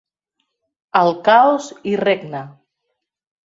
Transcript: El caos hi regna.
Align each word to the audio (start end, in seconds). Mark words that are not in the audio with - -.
El 1.03 1.11
caos 1.29 1.69
hi 1.87 1.95
regna. 2.05 2.45